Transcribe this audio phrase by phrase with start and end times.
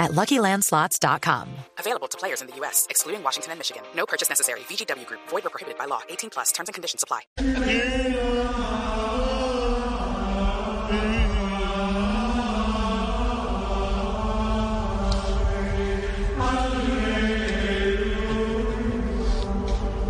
[0.00, 1.48] at LuckyLandSlots.com.
[1.78, 3.84] Available to players in the U.S., excluding Washington and Michigan.
[3.94, 4.60] No purchase necessary.
[4.60, 5.20] VGW Group.
[5.28, 6.00] Void or prohibited by law.
[6.08, 6.50] 18 plus.
[6.50, 7.20] Terms and conditions apply.
[7.38, 8.40] Hey.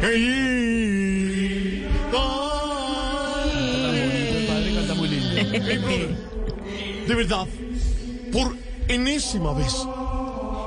[0.03, 0.41] Ay.
[7.07, 7.47] De verdad,
[8.33, 8.55] por
[8.95, 9.87] enésima vez,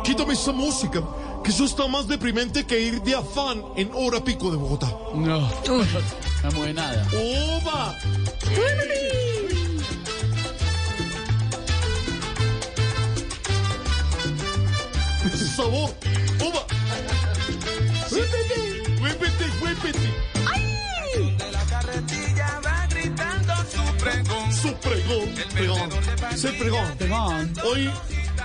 [0.03, 1.03] quítame esa música,
[1.43, 4.87] que eso está más deprimente que ir de afán en hora pico de Bogotá.
[5.13, 7.05] No, no mueve nada.
[7.61, 7.95] ¡Oba!
[15.55, 15.89] Sabor,
[16.41, 16.65] ¡oba!
[18.11, 18.57] Huépete,
[19.01, 20.09] huépete, huépete.
[21.37, 22.42] De la carretilla su
[24.21, 24.53] pregón.
[24.53, 25.89] Su pregón, pregón,
[26.35, 27.53] se pregón.
[27.65, 27.89] Hoy,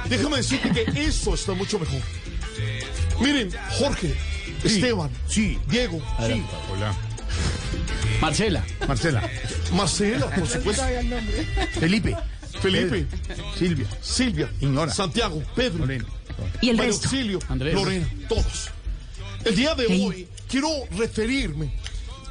[0.09, 2.01] déjame decirte que eso está mucho mejor.
[3.21, 4.15] Miren, Jorge,
[4.65, 6.95] Esteban, sí, Diego, sí, Hola.
[8.21, 8.65] Marcela.
[8.87, 9.29] Marcela.
[9.73, 10.83] Marcela, por supuesto,
[11.79, 12.17] Felipe.
[12.61, 13.07] Felipe,
[13.57, 13.87] Silvia.
[14.01, 14.93] Silvia, Ignora.
[14.93, 16.05] Santiago, Pedro, Lorena.
[16.61, 17.07] Y el resto.
[17.07, 17.75] Auxilio, Andrés.
[17.75, 18.71] Lorena, todos.
[19.45, 21.73] El día de hoy quiero referirme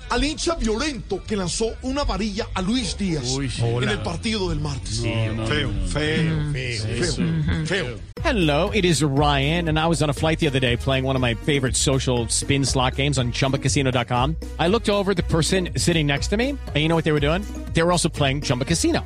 [0.09, 3.61] al hincha violento que lanzó una varilla a Luis Díaz Uy, sí.
[3.63, 5.03] en el partido del martes.
[5.03, 5.87] No, no, feo, no, no.
[5.87, 7.99] feo, feo, feo, feo.
[8.23, 11.15] Hello, it is Ryan, and I was on a flight the other day playing one
[11.15, 14.35] of my favorite social spin slot games on chumbacasino.com.
[14.59, 17.13] I looked over at the person sitting next to me, and you know what they
[17.13, 17.43] were doing?
[17.73, 19.05] They were also playing Chumba Casino.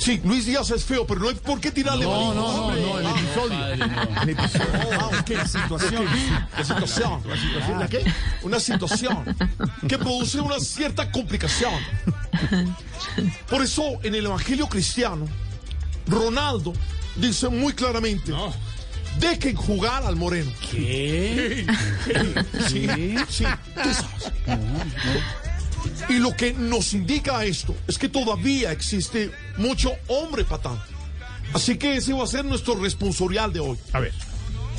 [0.00, 2.80] Sí, Luis Díaz es feo, pero no hay por qué tirarle No, no, no, Hombre,
[2.80, 3.58] no, el ah, episodio.
[3.58, 4.22] Padre, no.
[4.22, 4.66] El episodio.
[4.98, 6.04] Ah, ok, situación.
[6.56, 7.22] La situación.
[7.28, 8.04] ¿La situación la qué?
[8.42, 9.36] Una situación
[9.86, 11.74] que produce una cierta complicación.
[13.50, 15.26] Por eso, en el Evangelio cristiano,
[16.06, 16.72] Ronaldo
[17.16, 18.32] dice muy claramente:
[19.18, 20.50] dejen jugar al moreno.
[20.70, 21.66] ¿Qué?
[22.68, 23.44] Sí, sí,
[23.74, 24.32] tú sabes.
[26.08, 30.78] Y lo que nos indica esto es que todavía existe mucho hombre patán.
[31.52, 33.78] Así que ese va a ser nuestro responsorial de hoy.
[33.92, 34.12] A ver.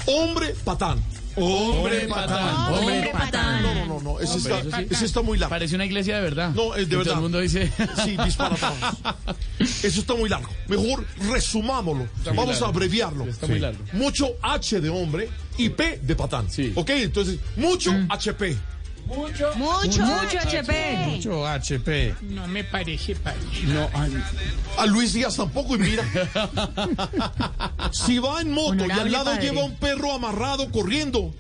[0.06, 1.03] Hombre patán.
[1.35, 2.73] Hombre patán.
[2.73, 3.63] Hombre patán.
[3.63, 4.19] No, no, no, no.
[4.19, 4.88] Ese, Hombre, está, eso sí.
[4.95, 5.50] ese está muy largo.
[5.50, 6.51] Parece una iglesia de verdad.
[6.53, 7.11] No, es de Que verdad.
[7.11, 7.72] Todo el mundo dice.
[8.03, 8.75] Sí, disparatado.
[9.59, 10.50] Eso está muy largo.
[10.67, 12.07] Mejor resumámoslo.
[12.25, 12.66] Vamos largo.
[12.66, 13.25] a abreviarlo.
[13.25, 13.84] Está muy largo.
[13.94, 16.50] Mucho H de hombre y P de patán.
[16.50, 16.73] Sí.
[16.75, 18.57] Ok, entonces, mucho HP.
[19.06, 20.97] Mucho, mucho HP.
[21.07, 22.16] Mucho HP.
[22.22, 23.39] No me parece padre.
[23.63, 23.89] No,
[24.78, 26.03] A Luis Díaz tampoco, y mira.
[27.91, 29.41] si va en moto y al lado padre.
[29.41, 31.34] lleva un perro amarrado corriendo.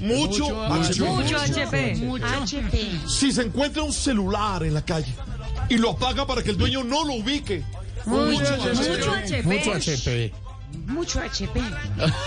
[0.00, 1.96] Mucho, mucho HP.
[1.96, 3.00] Mucho HP.
[3.08, 5.14] Si se encuentra un celular en la calle
[5.68, 7.62] y lo apaga para que el dueño no lo ubique.
[8.04, 9.42] Mucho HP.
[9.42, 10.32] mucho HP.
[10.86, 11.60] Mucho HP.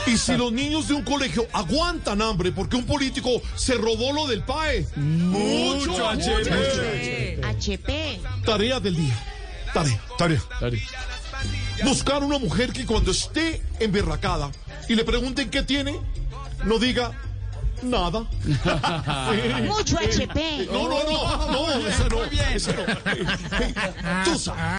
[0.08, 4.28] Y si los niños de un colegio aguantan hambre porque un político se robó lo
[4.28, 4.88] del PAE.
[4.96, 7.42] Mucho HP.
[7.44, 8.22] HP.
[8.46, 9.18] Tarea del día.
[9.74, 10.02] Tarea.
[10.18, 10.42] Tarea.
[10.60, 10.82] Dale.
[11.84, 14.52] Buscar una mujer que cuando esté emberracada
[14.88, 16.00] y le pregunten qué tiene,
[16.66, 17.12] no diga
[17.82, 18.26] nada.
[19.64, 20.68] Mucho HP.
[20.72, 24.24] No, no, no, no, esa no, esa no.
[24.26, 24.79] Tú sabes.